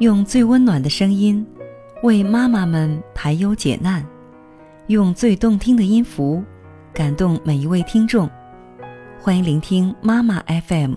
[0.00, 1.44] 用最温暖的声音
[2.04, 4.06] 为妈妈们排忧解难，
[4.86, 6.40] 用最动听的音符
[6.94, 8.30] 感动每一位听众。
[9.20, 10.94] 欢迎聆听妈妈 FM，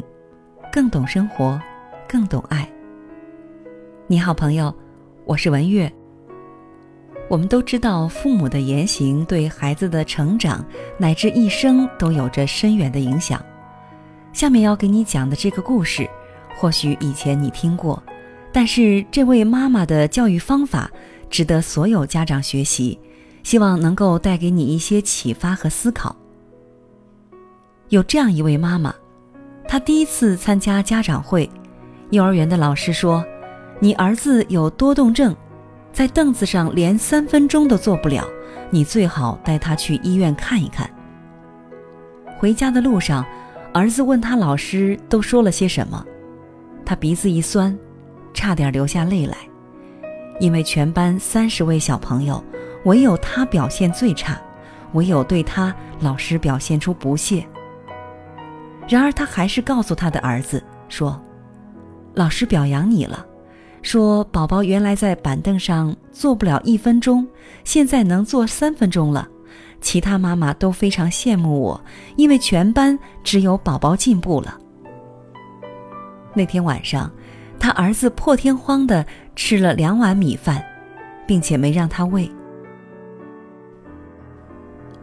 [0.72, 1.60] 更懂生活，
[2.08, 2.71] 更懂爱。
[4.05, 4.71] 你好，朋友，
[5.25, 5.91] 我是文月。
[7.27, 10.63] 我们都知道，父母的言行对孩子的成长
[10.99, 13.43] 乃至一生都有着深远的影响。
[14.31, 16.07] 下面要给你讲的这个故事，
[16.55, 18.02] 或许以前你听过，
[18.54, 20.92] 但是这位妈妈的教育方法
[21.29, 23.00] 值得所有家长学习，
[23.43, 26.15] 希望能够带给你一些启发和思考。
[27.89, 28.93] 有这样一位妈妈，
[29.68, 31.50] 她第一次参加家长会，
[32.09, 33.23] 幼儿园的老师说
[33.80, 35.36] ：“你儿子有多动症。”
[35.94, 38.25] 在凳子上连三分钟都坐不了，
[38.70, 40.89] 你最好带他去医院看一看。
[42.39, 43.25] 回家的路上，
[43.73, 46.06] 儿子问他老师都说了些什么，
[46.86, 47.78] 他鼻子一酸，
[48.34, 49.38] 差点流下泪来，
[50.40, 52.44] 因为全班三十位小朋友，
[52.86, 54.40] 唯有他表现最差，
[54.94, 57.46] 唯有对他老师表现出不屑。
[58.88, 61.22] 然而他还是告诉他的儿子说
[62.16, 63.26] ：“老师表扬你了。”
[63.82, 67.28] 说宝宝原来在板凳上坐不了一分钟，
[67.64, 69.28] 现在能坐三分钟了。
[69.80, 71.84] 其他妈妈都非常羡慕我，
[72.16, 74.56] 因为全班只有宝宝进步了。
[76.36, 77.12] 那天晚上，
[77.62, 80.66] 他儿子破天荒的吃了两碗米饭，
[81.28, 82.28] 并且没让他喂。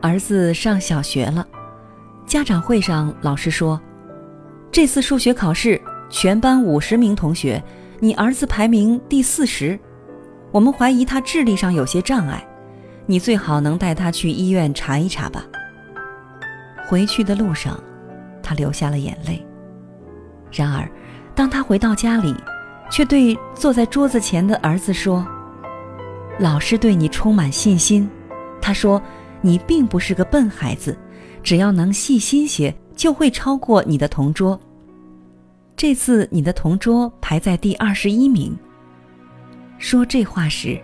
[0.00, 1.46] 儿子上小学了，
[2.26, 3.80] 家长会上老师说，
[4.72, 7.62] 这次数学考试全班五十名同学。
[8.00, 9.78] 你儿子排名第四十，
[10.50, 12.44] 我们怀疑他智力上有些障碍，
[13.06, 15.44] 你最好能带他去医院查一查吧。
[16.88, 17.80] 回去的路上，
[18.42, 19.46] 他流下了眼泪。
[20.50, 20.88] 然而，
[21.38, 22.34] 当他回到家里，
[22.90, 25.24] 却对坐在桌子前的儿子说
[26.40, 28.10] ：“老师对你充满信心，
[28.60, 29.00] 他说
[29.40, 30.98] 你并不是个笨孩子，
[31.40, 34.58] 只要能细心些，就会超过你的同桌。”
[35.78, 38.58] 这次你的同桌排在第二十一名。
[39.78, 40.76] 说这话时，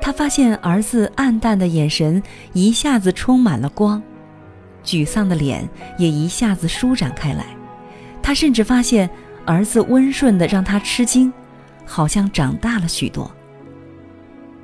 [0.00, 2.22] 他发现儿子暗淡的眼神
[2.52, 4.00] 一下子充满了光，
[4.84, 7.44] 沮丧的脸也一下子舒展开来。
[8.22, 9.10] 他甚至发现
[9.50, 11.32] 儿子温顺的让他吃惊，
[11.84, 13.28] 好像长大了许多。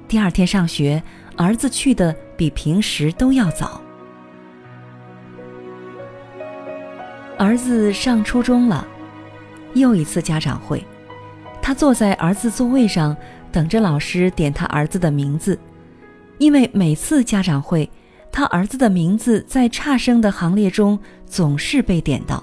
[0.06, 1.02] 第二天上学，
[1.36, 3.80] 儿子去的比平时都要早。
[7.36, 8.86] 儿子上初中了。
[9.74, 10.86] 又一次家长会，
[11.60, 13.14] 他坐在儿子座位上，
[13.50, 15.58] 等着老师点他儿子的名字。
[16.38, 17.90] 因为每次家长会，
[18.30, 20.96] 他儿子的名字在差生的行列中
[21.26, 22.40] 总是被点到。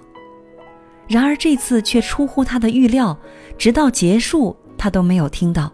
[1.08, 3.18] 然而这次却出乎他的预料，
[3.58, 5.72] 直到结束他都没有听到。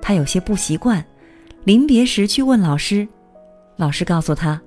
[0.00, 1.04] 他有些不习惯，
[1.64, 3.08] 临别时去问老师，
[3.76, 4.60] 老师告诉他，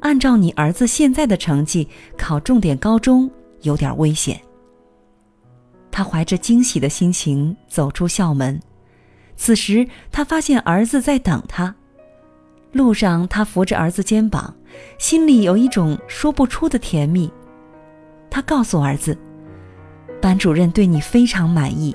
[0.00, 4.40] 按照你儿子现在的成绩，考重点高中有点危险。
[5.90, 8.58] 他怀着惊喜的心情走出校门，
[9.36, 11.74] 此时他发现儿子在等他。
[12.72, 14.56] 路上，他扶着儿子肩膀，
[14.98, 17.30] 心里有一种说不出的甜蜜。
[18.32, 19.14] 他告诉儿子
[20.18, 21.94] ：“班主任对你非常满意，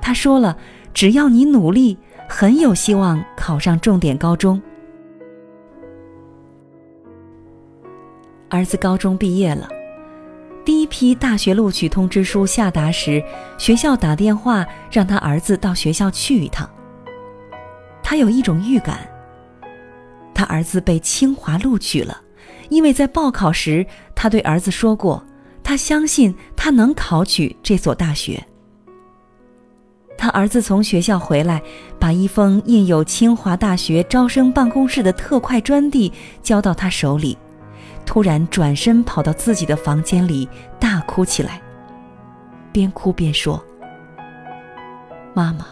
[0.00, 0.56] 他说了，
[0.94, 4.58] 只要你努力，很有希望考上重点高中。”
[8.48, 9.68] 儿子高中毕业了。
[10.64, 13.22] 第一批大学录取通知书下达时，
[13.58, 16.66] 学校打电话让他儿子到学校去一趟。
[18.02, 19.06] 他有一种预感，
[20.32, 22.22] 他儿子被清华录取了，
[22.70, 23.84] 因为在报考时
[24.14, 25.22] 他对儿子说过，
[25.66, 28.40] 他相信他能考取这所大学。
[30.16, 31.60] 他儿子从学校回来，
[31.98, 37.36] 把一封印有清华大学招生办公室的特快专递交到他手里。
[38.04, 41.60] 突然转身跑到自己的房间里大哭起来，
[42.70, 43.60] 边哭边说
[45.34, 45.66] ：“妈妈，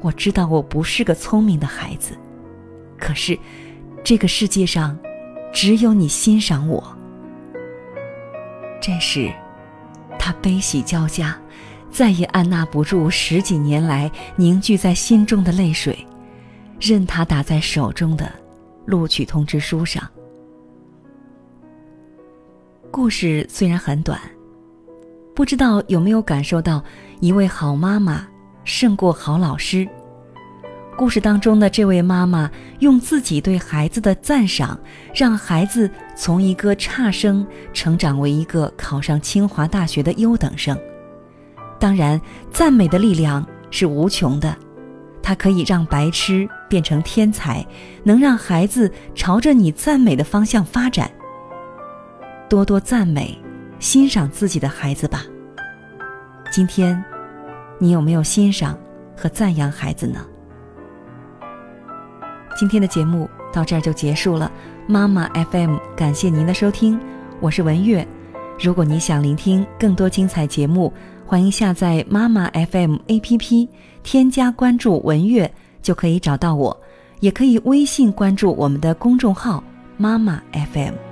[0.00, 2.16] 我知道我不是个聪明的孩子，
[2.96, 3.38] 可是
[4.02, 4.98] 这个世界上
[5.52, 6.82] 只有你欣赏我。”
[8.82, 9.32] 这时，
[10.18, 11.40] 他悲喜交加，
[11.88, 16.04] 再也按捺不住十几年来凝聚在心中的泪水，
[16.80, 18.28] 任他打在手中的
[18.84, 20.02] 录取通知书上。
[22.90, 24.20] 故事虽然很短，
[25.32, 26.82] 不知道有没有感受到
[27.20, 28.26] 一位好妈妈
[28.64, 29.88] 胜过好老师。
[30.96, 32.50] 故事当中的这位妈妈
[32.80, 34.78] 用自己对孩子的赞赏，
[35.14, 40.78] 让孩子从一个差生成长为一个考上清华大学的优等生。
[41.80, 42.20] 当然，
[42.52, 44.54] 赞美的力量是无穷的，
[45.22, 47.66] 它可以让白痴变成天才，
[48.04, 51.10] 能让孩子朝着你赞美的方向发展。
[52.48, 53.36] 多多赞美、
[53.80, 55.24] 欣赏自己的孩子吧。
[56.52, 57.02] 今天，
[57.78, 58.78] 你有没有欣赏
[59.16, 60.24] 和赞扬孩子呢？
[62.54, 64.50] 今天的节目到这儿就结束了。
[64.86, 66.98] 妈妈 FM，感谢您的收听，
[67.40, 68.06] 我是文月。
[68.60, 70.92] 如果你想聆听更多精彩节目，
[71.26, 73.68] 欢迎下载妈妈 FM APP，
[74.02, 75.50] 添加关注文月
[75.80, 76.76] 就可以找到我，
[77.20, 79.62] 也可以微信关注我们的公众号
[79.96, 81.11] 妈妈 FM。